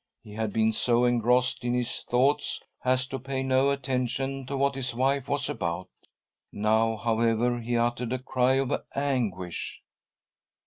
He 0.23 0.33
had 0.33 0.51
been 0.51 0.73
so 0.73 1.05
engrossed 1.05 1.63
in 1.63 1.75
his 1.75 2.01
thoughts 2.09 2.63
as 2.83 3.05
to 3.05 3.19
pay 3.19 3.43
no 3.43 3.69
attention 3.69 4.47
to 4.47 4.57
what 4.57 4.73
his 4.73 4.95
wife 4.95 5.27
was 5.29 5.47
about. 5.47 5.89
Now, 6.51 6.97
however, 6.97 7.59
he 7.59 7.77
uttered 7.77 8.11
a 8.13 8.17
cry 8.17 8.53
of 8.55 8.73
anguish. 8.95 9.83